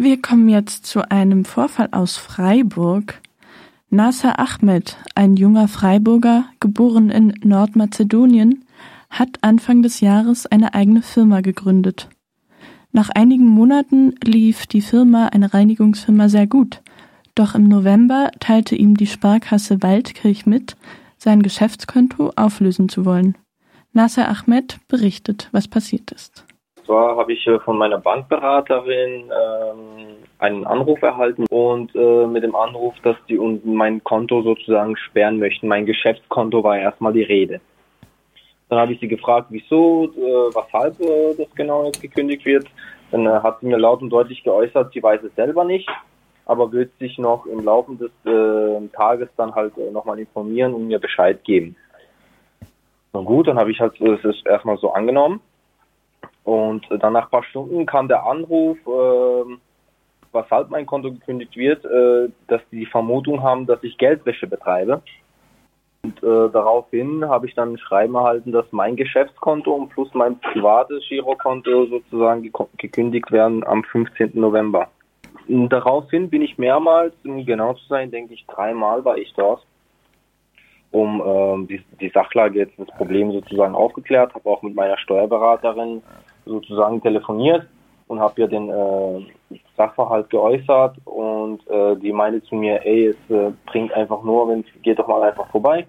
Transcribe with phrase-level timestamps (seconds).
[0.00, 3.20] Wir kommen jetzt zu einem Vorfall aus Freiburg.
[3.90, 8.64] Nasser Ahmed, ein junger Freiburger, geboren in Nordmazedonien,
[9.10, 12.08] hat Anfang des Jahres eine eigene Firma gegründet.
[12.92, 16.80] Nach einigen Monaten lief die Firma, eine Reinigungsfirma, sehr gut.
[17.34, 20.76] Doch im November teilte ihm die Sparkasse Waldkirch mit,
[21.16, 23.36] sein Geschäftskonto auflösen zu wollen.
[23.92, 26.44] Nasser Ahmed berichtet, was passiert ist.
[26.88, 32.56] Zwar habe ich äh, von meiner Bankberaterin ähm, einen Anruf erhalten und äh, mit dem
[32.56, 35.68] Anruf, dass die mein Konto sozusagen sperren möchten.
[35.68, 37.60] Mein Geschäftskonto war erstmal die Rede.
[38.70, 42.66] Dann habe ich sie gefragt, wieso, äh, weshalb äh, das genau jetzt gekündigt wird.
[43.10, 45.90] Dann äh, hat sie mir laut und deutlich geäußert, sie weiß es selber nicht,
[46.46, 50.86] aber wird sich noch im Laufe des äh, Tages dann halt äh, nochmal informieren und
[50.86, 51.76] mir Bescheid geben.
[53.12, 55.42] Na gut, dann habe ich halt äh, es erstmal so angenommen.
[56.48, 59.56] Und dann nach ein paar Stunden kam der Anruf, äh,
[60.32, 65.02] weshalb mein Konto gekündigt wird, äh, dass die Vermutung haben, dass ich Geldwäsche betreibe.
[66.04, 70.40] Und äh, daraufhin habe ich dann ein Schreiben erhalten, dass mein Geschäftskonto und plus mein
[70.40, 74.30] privates Girokonto sozusagen gekündigt werden am 15.
[74.32, 74.88] November.
[75.48, 79.66] Und daraufhin bin ich mehrmals, um genau zu sein, denke ich dreimal war ich dort,
[80.92, 86.02] um äh, die, die Sachlage jetzt das Problem sozusagen aufgeklärt, habe auch mit meiner Steuerberaterin
[86.48, 87.66] sozusagen telefoniert
[88.08, 93.30] und habe ihr den äh, Sachverhalt geäußert und äh, die meinte zu mir, ey, es
[93.30, 95.86] äh, bringt einfach nur, wenn geht doch mal einfach vorbei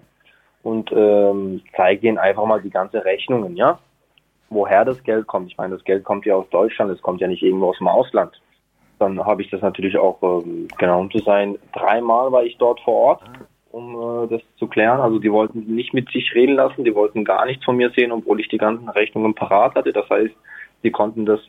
[0.62, 3.78] und ähm, zeige ihnen einfach mal die ganze Rechnungen, ja,
[4.50, 5.50] woher das Geld kommt.
[5.50, 7.88] Ich meine, das Geld kommt ja aus Deutschland, es kommt ja nicht irgendwo aus dem
[7.88, 8.40] Ausland.
[8.98, 12.80] Dann habe ich das natürlich auch, ähm, genau um zu sein, dreimal war ich dort
[12.80, 13.22] vor Ort,
[13.70, 15.00] um äh, das zu klären.
[15.00, 18.12] Also die wollten nicht mit sich reden lassen, die wollten gar nichts von mir sehen,
[18.12, 19.92] obwohl ich die ganzen Rechnungen parat hatte.
[19.92, 20.34] Das heißt,
[20.82, 21.40] sie konnten das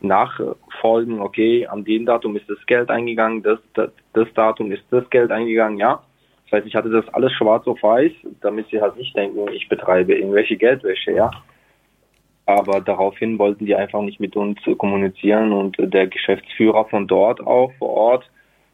[0.00, 5.08] nachfolgen, okay, an dem Datum ist das Geld eingegangen, das, das, das Datum ist das
[5.10, 6.02] Geld eingegangen, ja.
[6.44, 9.68] Das heißt, ich hatte das alles schwarz auf weiß, damit sie halt nicht denken, ich
[9.68, 11.30] betreibe irgendwelche Geldwäsche, ja.
[12.46, 17.72] Aber daraufhin wollten die einfach nicht mit uns kommunizieren und der Geschäftsführer von dort auch
[17.78, 18.30] vor Ort,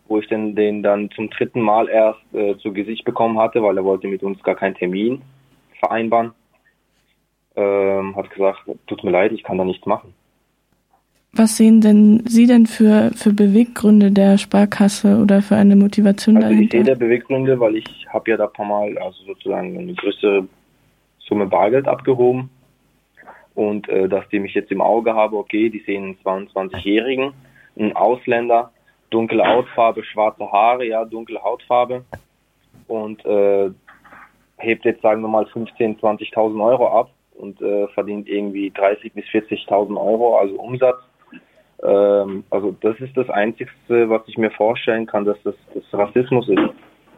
[0.06, 3.76] wo ich den, den dann zum dritten Mal erst äh, zu Gesicht bekommen hatte, weil
[3.76, 5.22] er wollte mit uns gar keinen Termin
[5.78, 6.32] vereinbaren,
[7.56, 10.14] ähm, hat gesagt, tut mir leid, ich kann da nichts machen.
[11.36, 16.48] Was sehen denn Sie denn für, für Beweggründe der Sparkasse oder für eine Motivation also
[16.48, 16.64] dahinter?
[16.64, 19.94] Ich sehe der Beweggründe, weil ich habe ja da ein paar Mal also sozusagen eine
[19.94, 20.46] größere
[21.18, 22.50] Summe Bargeld abgehoben
[23.54, 27.32] und äh, dass die mich jetzt im Auge habe, okay, die sehen einen 22-Jährigen,
[27.76, 28.70] einen Ausländer,
[29.14, 32.04] dunkle Hautfarbe, schwarze Haare, ja, dunkle Hautfarbe
[32.88, 33.70] und äh,
[34.58, 39.24] hebt jetzt sagen wir mal 15.000, 20.000 Euro ab und äh, verdient irgendwie 30 bis
[39.26, 40.98] 40.000 Euro, also Umsatz
[41.84, 46.48] ähm, also das ist das Einzige, was ich mir vorstellen kann, dass das, das Rassismus
[46.48, 46.62] ist.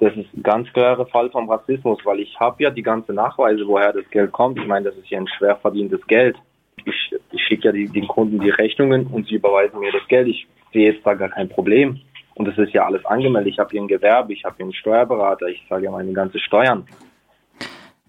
[0.01, 3.67] Das ist ein ganz klarer Fall vom Rassismus, weil ich habe ja die ganze Nachweise,
[3.67, 4.59] woher das Geld kommt.
[4.59, 6.37] Ich meine, das ist ja ein schwer verdientes Geld.
[6.85, 10.29] Ich, ich schicke ja die, den Kunden die Rechnungen und sie überweisen mir das Geld.
[10.29, 12.00] Ich sehe jetzt da gar kein Problem.
[12.34, 13.54] Und das ist ja alles angemeldet.
[13.54, 16.38] Ich habe hier ein Gewerbe, ich habe hier einen Steuerberater, ich sage ja meine ganze
[16.38, 16.87] Steuern.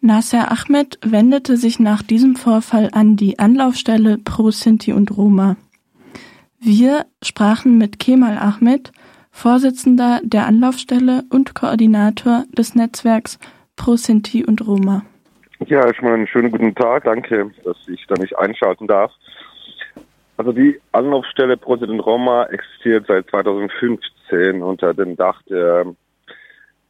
[0.01, 5.55] Nasser Ahmed wendete sich nach diesem Vorfall an die Anlaufstelle Pro Sinti und Roma.
[6.59, 8.91] Wir sprachen mit Kemal Ahmed,
[9.31, 13.39] Vorsitzender der Anlaufstelle und Koordinator des Netzwerks
[13.75, 15.03] Pro Sinti und Roma.
[15.65, 17.05] Ja, erstmal einen schönen guten Tag.
[17.05, 19.11] Danke, dass ich da mich einschalten darf.
[20.37, 25.95] Also die Anlaufstelle und Roma existiert seit 2015 unter dem Dach der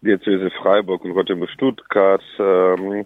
[0.02, 3.06] Diözese Freiburg und Rotterdam Stuttgart, ähm,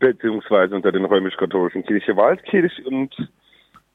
[0.00, 3.14] beziehungsweise unter den römisch-katholischen Kirche Waldkirch und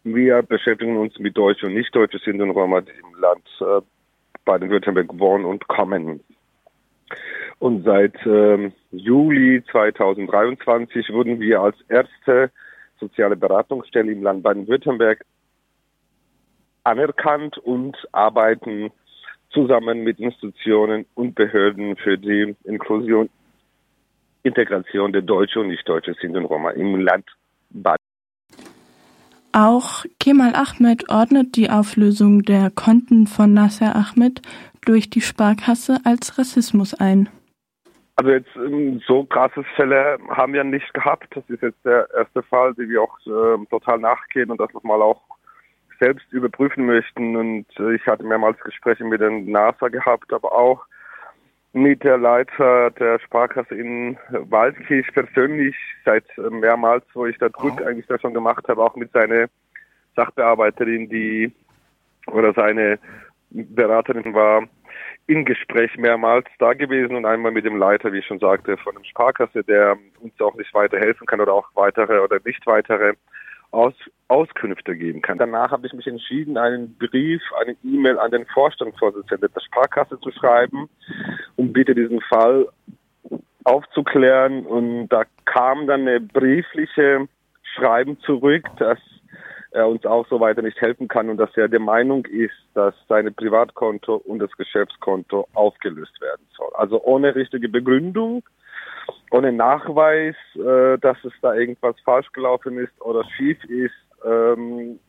[0.03, 3.85] wir beschäftigen uns mit Deutsch und Nicht-Deutsche sind und Roma, die im Land äh,
[4.45, 6.21] Baden-Württemberg wohnen und kommen.
[7.59, 12.51] Und seit ähm, Juli 2023 wurden wir als erste
[12.99, 15.23] soziale Beratungsstelle im Land Baden-Württemberg
[16.83, 18.91] anerkannt und arbeiten
[19.49, 23.29] zusammen mit Institutionen und Behörden für die Inklusion,
[24.43, 27.25] Integration der Deutschen und Nicht-Deutschen sind und Roma im Land
[27.69, 27.97] Baden.
[29.53, 34.41] Auch Kemal Ahmed ordnet die Auflösung der Konten von Nasser Ahmed
[34.85, 37.29] durch die Sparkasse als Rassismus ein.
[38.15, 41.27] Also jetzt ähm, so krasse Fälle haben wir nicht gehabt.
[41.35, 45.01] Das ist jetzt der erste Fall, den wir auch äh, total nachgehen und das nochmal
[45.01, 45.21] auch
[46.01, 47.35] selbst überprüfen möchten.
[47.35, 50.85] Und äh, ich hatte mehrmals Gespräche mit den NASA gehabt, aber auch
[51.73, 57.79] mit der Leiter der Sparkasse in Waldkirch persönlich seit äh, mehrmals, wo ich da drück
[57.81, 57.85] oh.
[57.85, 59.47] eigentlich das schon gemacht habe, auch mit seiner
[60.15, 61.53] Sachbearbeiterin, die
[62.27, 62.99] oder seine
[63.51, 64.63] Beraterin war
[65.27, 68.95] im Gespräch mehrmals da gewesen und einmal mit dem Leiter, wie ich schon sagte, von
[68.95, 73.13] der Sparkasse, der uns auch nicht weiter helfen kann oder auch weitere oder nicht weitere
[73.71, 73.93] Aus
[74.27, 75.37] Auskünfte geben kann.
[75.37, 80.31] Danach habe ich mich entschieden, einen Brief, eine E-Mail an den Vorstandsvorsitzenden der Sparkasse zu
[80.31, 80.89] schreiben,
[81.57, 82.67] um bitte diesen Fall
[83.65, 84.65] aufzuklären.
[84.65, 87.27] Und da kam dann eine briefliche
[87.75, 88.99] Schreiben zurück, dass
[89.71, 92.93] er uns auch so weiter nicht helfen kann und dass er der Meinung ist, dass
[93.07, 96.69] seine Privatkonto und das Geschäftskonto aufgelöst werden soll.
[96.73, 98.43] Also ohne richtige Begründung,
[99.31, 103.93] ohne Nachweis, äh, dass es da irgendwas falsch gelaufen ist oder schief ist.
[104.25, 104.99] Ähm,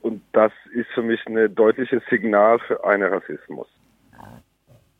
[0.00, 3.66] und das ist für mich ein deutliches Signal für einen Rassismus.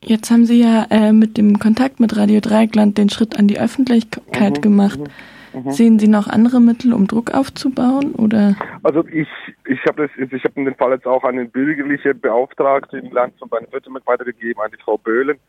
[0.01, 3.59] Jetzt haben Sie ja äh, mit dem Kontakt mit Radio Dreieckland den Schritt an die
[3.59, 4.99] Öffentlichkeit mhm, gemacht.
[4.99, 5.63] Mhm.
[5.63, 5.71] Mhm.
[5.71, 8.55] Sehen Sie noch andere Mittel, um Druck aufzubauen, oder?
[8.83, 9.27] Also ich,
[9.65, 13.33] ich habe das, ich habe den Fall jetzt auch an den bürgerlichen Beauftragten im Land
[13.39, 15.39] von Baden-Württemberg weitergegeben, an die Frau Böhlen.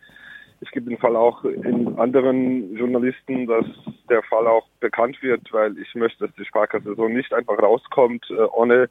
[0.61, 3.65] Ich gebe den Fall auch in anderen Journalisten, dass
[4.11, 8.27] der Fall auch bekannt wird, weil ich möchte, dass die Sparkasse so nicht einfach rauskommt,
[8.31, 8.91] äh, ohne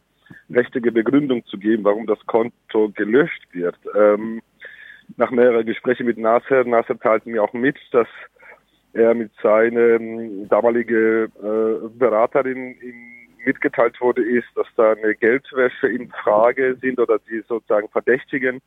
[0.49, 3.77] richtige Begründung zu geben, warum das Konto gelöscht wird.
[3.95, 4.41] Ähm,
[5.17, 8.07] nach mehreren Gesprächen mit Nasser, Nasser teilte mir auch mit, dass
[8.93, 15.87] er mit seiner ähm, damalige äh, Beraterin ihm mitgeteilt wurde, ist, dass da eine Geldwäsche
[15.87, 18.59] in Frage sind oder die sozusagen verdächtigen,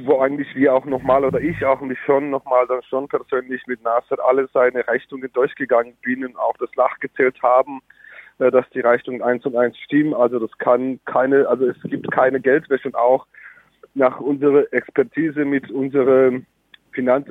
[0.00, 3.82] wo eigentlich wir auch nochmal oder ich auch mich schon nochmal dann schon persönlich mit
[3.82, 7.80] Nasser alle seine Rechnungen durchgegangen bin und auch das nachgezählt haben,
[8.38, 10.14] äh, dass die Rechnungen eins und eins stimmen.
[10.14, 13.26] Also das kann keine, also es gibt keine Geldwäsche und auch
[13.94, 16.32] nach unserer Expertise mit unserer
[16.92, 17.28] Finanz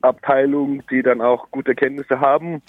[0.00, 2.62] Abteilung, die dann auch gute Kenntnisse haben,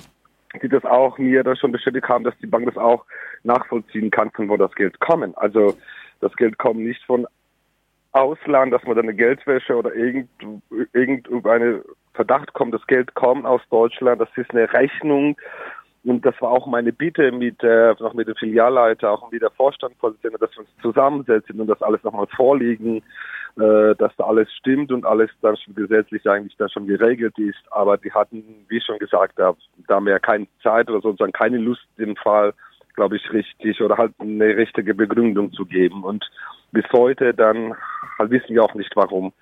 [0.62, 3.06] die das auch mir da schon bestätigt haben, dass die Bank das auch
[3.44, 5.38] nachvollziehen kann, von wo das Geld kommt.
[5.38, 5.76] Also
[6.20, 7.26] das Geld kommt nicht von
[8.16, 10.30] Ausland, dass man da eine Geldwäsche oder irgend,
[10.94, 11.84] irgendeine
[12.14, 15.38] Verdacht kommt, das Geld kommt aus Deutschland, das ist eine Rechnung.
[16.04, 19.50] Und das war auch meine Bitte mit, äh, noch mit dem Filialleiter, auch mit der
[19.50, 23.02] Vorstandsvorsitzenden, dass wir uns zusammensetzen und das alles nochmal vorlegen
[23.58, 27.64] äh, dass da alles stimmt und alles dann schon gesetzlich eigentlich dann schon geregelt ist.
[27.72, 29.56] Aber die hatten, wie schon gesagt, da,
[29.88, 32.54] da mehr keine Zeit oder sozusagen keine Lust, den Fall,
[32.96, 36.04] glaube ich, richtig oder halt eine richtige Begründung zu geben.
[36.04, 36.30] Und
[36.76, 37.74] bis heute dann
[38.20, 39.34] wissen wir auch nicht, warum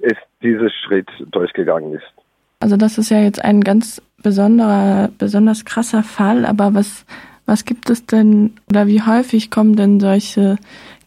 [0.00, 2.12] es dieser Schritt durchgegangen ist.
[2.60, 7.04] Also das ist ja jetzt ein ganz besonderer, besonders krasser Fall, aber was,
[7.46, 10.56] was gibt es denn oder wie häufig kommen denn solche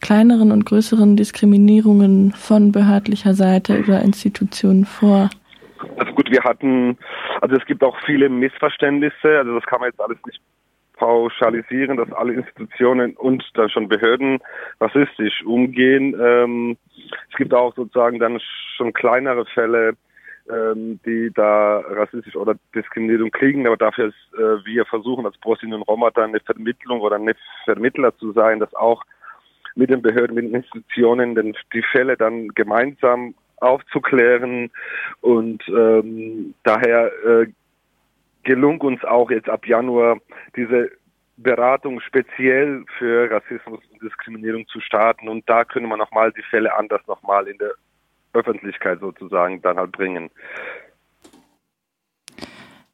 [0.01, 5.30] kleineren und größeren Diskriminierungen von behördlicher Seite über Institutionen vor?
[5.98, 6.98] Also gut, wir hatten,
[7.42, 10.39] also es gibt auch viele Missverständnisse, also das kann man jetzt alles nicht
[10.94, 14.40] pauschalisieren, dass alle Institutionen und dann schon Behörden
[14.80, 16.16] rassistisch umgehen.
[16.19, 16.78] Ähm,
[17.31, 18.40] es gibt auch sozusagen dann
[18.78, 19.95] schon kleinere Fälle,
[20.50, 25.74] ähm, die da rassistisch oder Diskriminierung kriegen, aber dafür ist, äh, wir versuchen als Bosnien
[25.74, 27.36] und Roma dann eine Vermittlung oder eine
[27.66, 29.04] Vermittler zu sein, dass auch
[29.75, 34.69] mit den Behörden, mit den Institutionen den, die Fälle dann gemeinsam aufzuklären
[35.22, 37.48] und ähm, daher äh,
[38.44, 40.18] gelung uns auch jetzt ab Januar
[40.56, 40.92] diese
[41.38, 46.75] Beratung speziell für Rassismus und Diskriminierung zu starten und da können wir nochmal die Fälle
[46.75, 47.74] anders nochmal in der
[48.33, 50.30] Öffentlichkeit sozusagen dann halt bringen.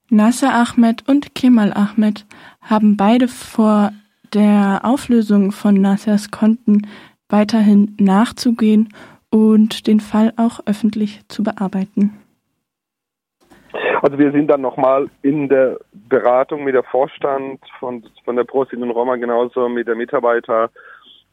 [0.10, 2.26] Nasser Ahmed und Kemal Ahmed
[2.62, 3.92] haben beide vor
[4.34, 6.88] der Auflösung von Nassers Konten
[7.30, 8.90] weiterhin nachzugehen
[9.30, 12.20] und den Fall auch öffentlich zu bearbeiten.
[14.02, 18.82] Also wir sind dann nochmal in der Beratung mit der Vorstand von, von der ProSin
[18.82, 20.70] und Roma genauso mit der Mitarbeiter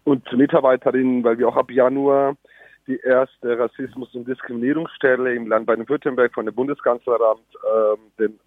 [0.04, 2.34] und Mitarbeiterinnen, weil wir auch ab Januar
[2.88, 8.38] die erste Rassismus- und Diskriminierungsstelle im Land Baden-Württemberg von dem Bundeskanzleramt äh, den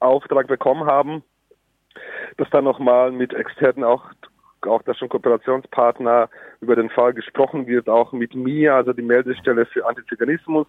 [0.00, 1.22] Auftrag bekommen haben,
[2.36, 4.10] dass dann nochmal mit Externen auch
[4.66, 6.30] auch dass schon Kooperationspartner
[6.62, 10.66] über den Fall gesprochen wird, auch mit mir, also die Meldestelle für Antiziganismus,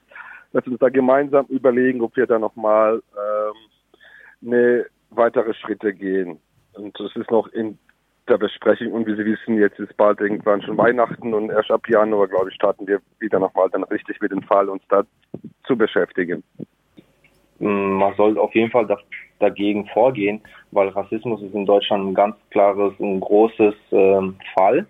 [0.56, 6.40] dass wir uns da gemeinsam überlegen, ob wir da nochmal ähm, eine weitere Schritte gehen.
[6.72, 7.78] Und das ist noch in
[8.30, 11.82] der Besprechung und wie Sie wissen, jetzt ist bald irgendwann schon Weihnachten und erst ab
[11.90, 15.04] Januar, glaube ich, starten wir wieder nochmal dann richtig mit dem Fall uns da
[15.68, 16.42] zu beschäftigen.
[17.60, 18.88] Man soll auf jeden Fall
[19.40, 24.88] dagegen vorgehen, weil Rassismus ist in Deutschland ein ganz klares und großes ähm, Fall.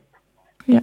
[0.67, 0.81] Ja.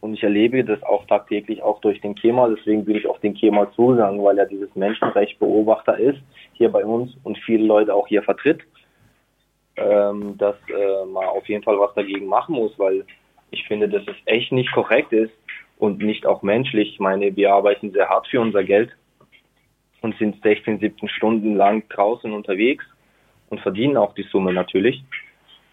[0.00, 2.54] Und ich erlebe das auch tagtäglich auch durch den Kemal.
[2.54, 6.20] Deswegen bin ich auf den Kemal zugegangen, weil er dieses Menschenrechtsbeobachter ist,
[6.52, 8.60] hier bei uns und viele Leute auch hier vertritt.
[9.76, 13.04] Ähm, dass äh, man auf jeden Fall was dagegen machen muss, weil
[13.50, 15.32] Ich finde, dass es echt nicht korrekt ist
[15.78, 16.92] und nicht auch menschlich.
[16.92, 18.90] Ich meine, wir arbeiten sehr hart für unser Geld
[20.02, 22.84] und sind 16, 17 Stunden lang draußen unterwegs
[23.48, 25.02] und verdienen auch die Summe natürlich.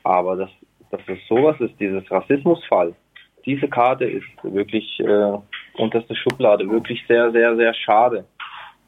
[0.04, 0.50] Aber dass,
[0.92, 2.96] dass es sowas ist, dieses Rassismusfall,
[3.46, 5.38] diese Karte ist wirklich äh,
[5.78, 8.26] unterste Schublade, wirklich sehr, sehr, sehr schade.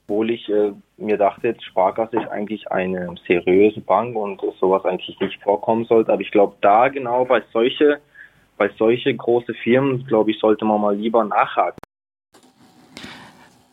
[0.08, 5.42] Obwohl ich äh, mir dachte, Sparkasse ist eigentlich eine seriöse Bank und sowas eigentlich nicht
[5.44, 6.12] vorkommen sollte.
[6.12, 8.00] Aber ich glaube, da genau bei solche,
[8.58, 11.80] bei solche große Firmen, glaube ich, sollte man mal lieber nachhaken.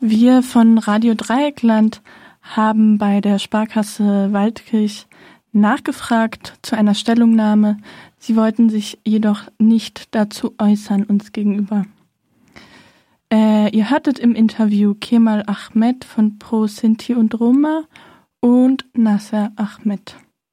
[0.00, 2.02] Wir von Radio Dreieckland
[2.42, 5.06] haben bei der Sparkasse Waldkirch
[5.54, 7.78] nachgefragt zu einer Stellungnahme.
[8.18, 11.86] Sie wollten sich jedoch nicht dazu äußern uns gegenüber.
[13.32, 17.84] Äh, ihr hattet im Interview Kemal Ahmed von Pro Sinti und Roma
[18.40, 20.16] und Nasser Ahmed.